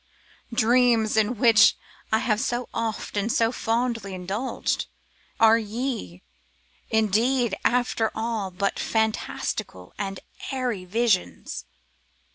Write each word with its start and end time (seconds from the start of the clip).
Ah! 0.51 0.55
dreams 0.55 1.15
in 1.15 1.37
which 1.37 1.77
I 2.11 2.17
have 2.17 2.41
so 2.41 2.67
oft 2.73 3.15
and 3.15 3.31
so 3.31 3.51
fondly 3.51 4.15
indulged, 4.15 4.87
are 5.39 5.59
ye, 5.59 6.23
indeed, 6.89 7.53
after 7.63 8.09
all, 8.15 8.49
but 8.49 8.79
fantastical 8.79 9.93
and 9.99 10.19
airy 10.51 10.85
visions? 10.85 11.65